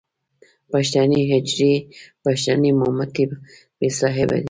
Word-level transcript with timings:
پښتنې 0.71 1.19
حجرې، 1.31 1.73
پښتنې 2.23 2.69
مامتې 2.79 3.23
بې 3.77 3.89
صاحبه 3.99 4.35
دي. 4.37 4.39